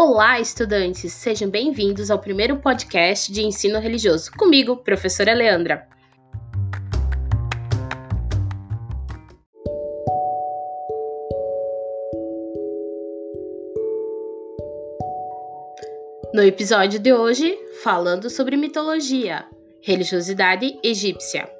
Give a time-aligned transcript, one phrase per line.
[0.00, 1.12] Olá, estudantes!
[1.12, 4.30] Sejam bem-vindos ao primeiro podcast de ensino religioso.
[4.38, 5.88] Comigo, professora Leandra.
[16.32, 19.46] No episódio de hoje, falando sobre mitologia,
[19.82, 21.57] religiosidade egípcia.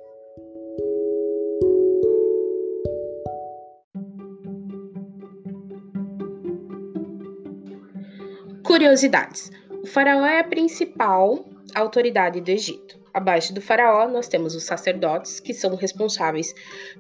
[8.79, 9.51] Curiosidades:
[9.83, 12.97] o faraó é a principal autoridade do Egito.
[13.13, 16.55] Abaixo do faraó, nós temos os sacerdotes, que são responsáveis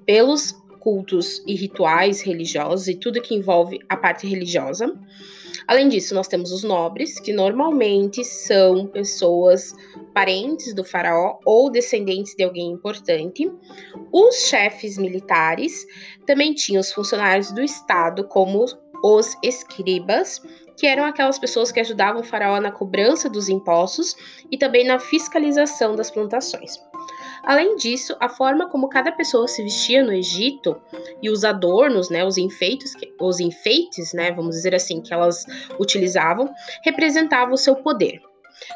[0.05, 4.93] pelos cultos e rituais religiosos e tudo que envolve a parte religiosa.
[5.69, 9.73] Além disso, nós temos os nobres, que normalmente são pessoas
[10.13, 13.49] parentes do faraó ou descendentes de alguém importante.
[14.13, 15.87] Os chefes militares
[16.27, 18.67] também tinham os funcionários do Estado, como
[19.05, 20.43] os escribas,
[20.79, 24.15] que eram aquelas pessoas que ajudavam o faraó na cobrança dos impostos
[24.51, 26.79] e também na fiscalização das plantações.
[27.43, 30.81] Além disso, a forma como cada pessoa se vestia no Egito
[31.21, 35.45] e os adornos, né, os enfeites, os enfeites, né, vamos dizer assim, que elas
[35.81, 36.49] utilizavam,
[36.85, 38.21] representavam o seu poder.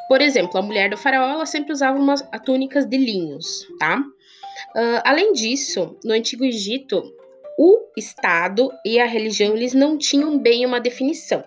[0.08, 3.98] Por exemplo, a mulher do faraó sempre usava umas túnicas de linhos, tá?
[4.74, 7.02] Uh, além disso, no Antigo Egito,
[7.58, 11.44] o Estado e a religião eles não tinham bem uma definição.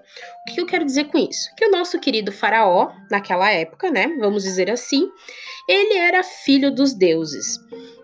[0.47, 1.49] O que eu quero dizer com isso?
[1.55, 5.09] Que o nosso querido faraó, naquela época, né, vamos dizer assim,
[5.67, 7.57] ele era filho dos deuses.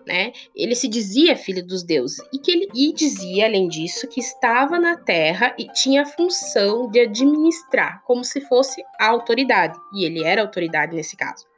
[0.04, 0.32] Né?
[0.56, 4.76] Ele se dizia filho dos deuses e que ele e dizia além disso que estava
[4.80, 10.24] na terra e tinha a função de administrar como se fosse a autoridade e ele
[10.24, 11.51] era autoridade nesse caso.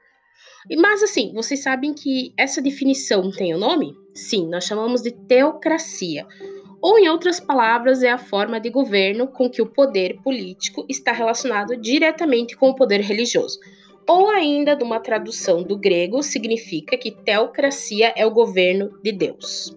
[0.78, 3.94] Mas assim, vocês sabem que essa definição tem o um nome?
[4.14, 6.26] Sim, nós chamamos de teocracia.
[6.80, 11.12] Ou, em outras palavras, é a forma de governo com que o poder político está
[11.12, 13.58] relacionado diretamente com o poder religioso.
[14.06, 19.74] Ou ainda, de uma tradução do grego, significa que teocracia é o governo de Deus.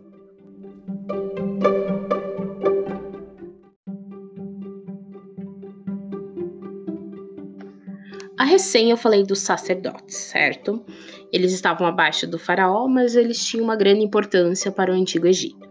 [8.58, 10.84] Recém eu falei dos sacerdotes, certo?
[11.32, 15.70] Eles estavam abaixo do faraó, mas eles tinham uma grande importância para o antigo Egito.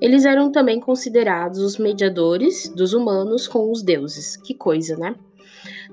[0.00, 4.36] Eles eram também considerados os mediadores dos humanos com os deuses.
[4.36, 5.14] Que coisa, né?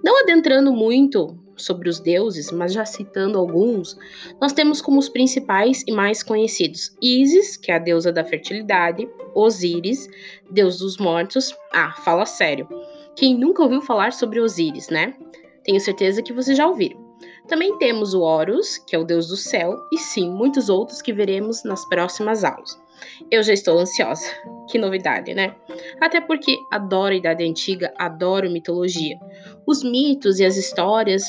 [0.04, 3.96] Não adentrando muito sobre os deuses, mas já citando alguns,
[4.42, 9.08] nós temos como os principais e mais conhecidos Isis, que é a deusa da fertilidade,
[9.36, 10.10] Osíris,
[10.50, 11.56] deus dos mortos.
[11.72, 12.68] Ah, fala sério.
[13.16, 15.14] Quem nunca ouviu falar sobre Osíris, né?
[15.64, 17.00] Tenho certeza que vocês já ouviram.
[17.48, 21.14] Também temos o Horus, que é o deus do céu, e sim, muitos outros que
[21.14, 22.80] veremos nas próximas aulas.
[23.30, 24.26] Eu já estou ansiosa.
[24.70, 25.54] Que novidade, né?
[26.00, 29.20] Até porque adoro a Idade Antiga, adoro mitologia,
[29.68, 31.26] os mitos e as histórias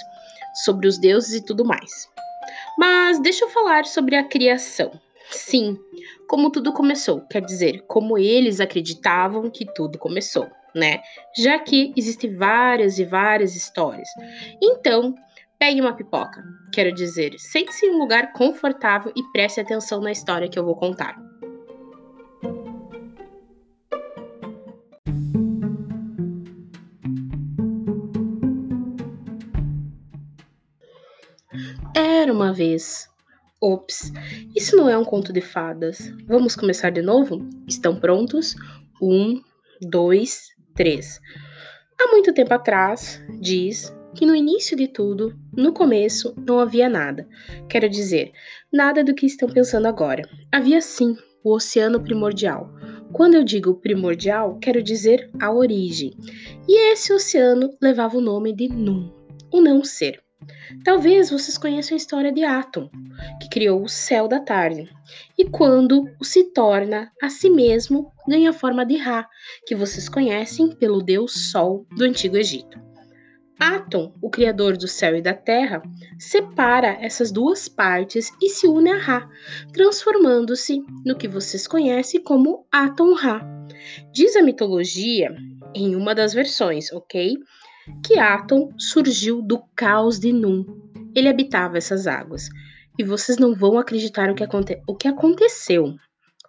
[0.63, 2.09] sobre os deuses e tudo mais.
[2.79, 4.93] Mas deixa eu falar sobre a criação.
[5.29, 5.77] Sim,
[6.29, 11.01] como tudo começou, quer dizer, como eles acreditavam que tudo começou né?
[11.37, 14.09] Já que existem várias e várias histórias.
[14.63, 15.15] Então,
[15.59, 16.43] pegue uma pipoca.
[16.73, 20.75] Quero dizer, sente-se em um lugar confortável e preste atenção na história que eu vou
[20.75, 21.17] contar.
[31.95, 33.09] Era uma vez.
[33.61, 34.13] Ops,
[34.57, 36.13] isso não é um conto de fadas.
[36.27, 37.49] Vamos começar de novo?
[37.69, 38.57] Estão prontos?
[39.01, 39.41] Um,
[39.81, 41.21] dois, 3.
[42.01, 47.27] Há muito tempo atrás, diz que no início de tudo, no começo, não havia nada.
[47.69, 48.33] Quero dizer,
[48.73, 50.29] nada do que estão pensando agora.
[50.51, 52.71] Havia sim o oceano primordial.
[53.13, 56.13] Quando eu digo primordial, quero dizer a origem.
[56.69, 59.13] E esse oceano levava o nome de Num,
[59.53, 60.23] o não ser.
[60.85, 62.91] Talvez vocês conheçam a história de Atom,
[63.41, 64.89] que criou o céu da tarde,
[65.39, 69.29] e quando o se torna a si mesmo, ganha a forma de Ra,
[69.67, 72.81] que vocês conhecem pelo deus Sol do Antigo Egito.
[73.59, 75.81] Atom, o criador do céu e da terra,
[76.19, 79.29] separa essas duas partes e se une a Ra,
[79.73, 83.41] transformando-se no que vocês conhecem como Atom-Ra.
[84.13, 85.33] Diz a mitologia,
[85.75, 87.37] em uma das versões, ok?
[88.05, 90.65] Que Atom surgiu do caos de Num.
[91.15, 92.49] Ele habitava essas águas.
[92.99, 95.95] E vocês não vão acreditar o que, aconte o que aconteceu.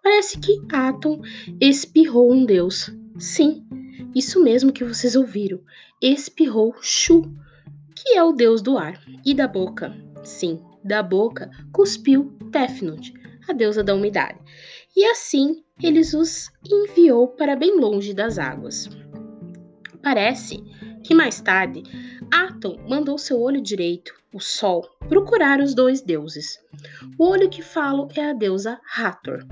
[0.02, 1.22] Parece que Atom
[1.60, 2.92] espirrou um deus.
[3.18, 3.66] Sim,
[4.14, 5.62] isso mesmo que vocês ouviram.
[6.02, 7.22] Espirrou Shu,
[7.96, 9.02] que é o deus do ar.
[9.26, 13.14] E da boca, sim, da boca, cuspiu Tefnut,
[13.48, 14.40] a deusa da umidade.
[14.96, 18.90] E assim ele os enviou para bem longe das águas.
[20.04, 20.62] Parece
[21.02, 21.82] que mais tarde
[22.30, 26.60] Atom mandou seu olho direito, o Sol, procurar os dois deuses.
[27.18, 29.46] O olho que falo é a deusa Hathor,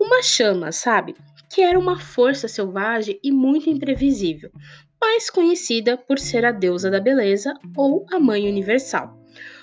[0.00, 1.14] uma chama, sabe?
[1.50, 4.50] Que era uma força selvagem e muito imprevisível,
[4.98, 9.20] mais conhecida por ser a deusa da beleza ou a Mãe Universal.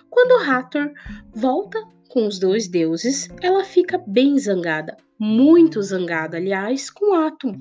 [0.08, 0.92] Quando Hathor
[1.34, 7.54] volta com os dois deuses, ela fica bem zangada, muito zangada, aliás, com Atom.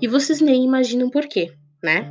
[0.00, 1.52] E vocês nem imaginam por quê,
[1.82, 2.06] né?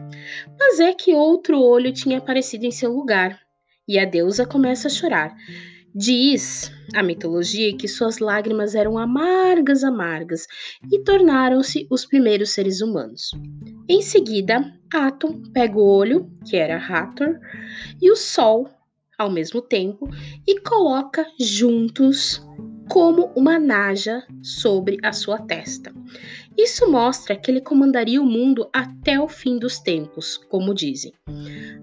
[0.59, 3.39] Mas é que outro olho tinha aparecido em seu lugar,
[3.87, 5.35] e a deusa começa a chorar.
[5.93, 10.47] Diz a mitologia que suas lágrimas eram amargas, amargas
[10.89, 13.31] e tornaram-se os primeiros seres humanos.
[13.89, 17.37] Em seguida, Atom pega o olho, que era Hathor,
[18.01, 18.69] e o Sol,
[19.17, 20.07] ao mesmo tempo,
[20.47, 22.41] e coloca juntos
[22.91, 25.93] como uma naja sobre a sua testa.
[26.57, 31.13] Isso mostra que ele comandaria o mundo até o fim dos tempos, como dizem.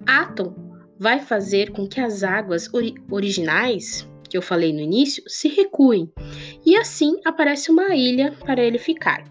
[0.07, 0.55] Atom
[0.99, 6.13] vai fazer com que as águas ori originais, que eu falei no início, se recuem,
[6.67, 9.25] e assim aparece uma ilha para ele ficar.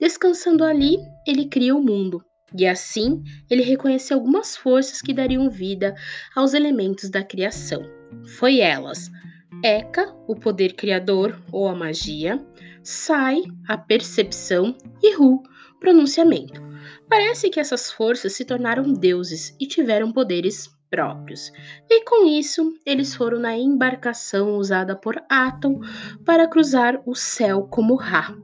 [0.00, 2.20] Descansando ali, ele cria o mundo,
[2.52, 5.94] e assim ele reconheceu algumas forças que dariam vida
[6.34, 7.80] aos elementos da criação.
[8.26, 9.08] Foi elas
[9.62, 12.44] Eka, o poder criador ou a magia,
[12.84, 15.42] Sai, a percepção e Ru,
[15.78, 16.60] pronunciamento.
[17.08, 21.52] Parece que essas forças se tornaram deuses e tiveram poderes próprios.
[21.88, 25.80] E com isso, eles foram na embarcação usada por Atom
[26.24, 28.36] para cruzar o céu como Ra,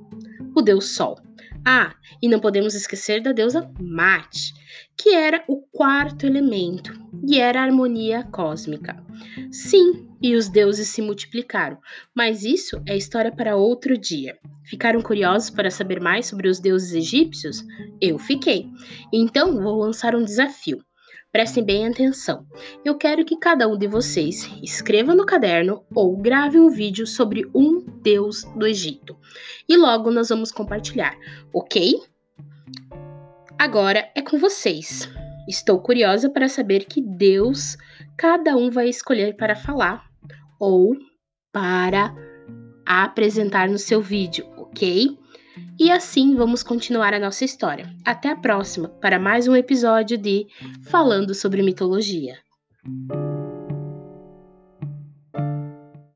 [0.56, 1.18] o deus Sol.
[1.66, 4.54] Ah, e não podemos esquecer da deusa Mate,
[4.98, 6.92] que era o quarto elemento
[7.26, 9.00] e era a harmonia cósmica.
[9.50, 11.78] Sim, e os deuses se multiplicaram,
[12.14, 14.36] mas isso é história para outro dia.
[14.64, 17.64] Ficaram curiosos para saber mais sobre os deuses egípcios?
[18.00, 18.66] Eu fiquei.
[19.12, 20.78] Então vou lançar um desafio.
[21.30, 22.46] Prestem bem atenção.
[22.84, 27.48] Eu quero que cada um de vocês escreva no caderno ou grave um vídeo sobre
[27.54, 29.16] um deus do Egito.
[29.68, 31.16] E logo nós vamos compartilhar,
[31.52, 32.00] ok?
[33.58, 35.08] Agora é com vocês.
[35.48, 37.76] Estou curiosa para saber que Deus
[38.16, 40.04] cada um vai escolher para falar
[40.60, 40.96] ou
[41.52, 42.14] para
[42.86, 45.18] apresentar no seu vídeo, ok?
[45.76, 47.92] E assim vamos continuar a nossa história.
[48.04, 50.46] Até a próxima para mais um episódio de
[50.84, 52.38] Falando sobre Mitologia.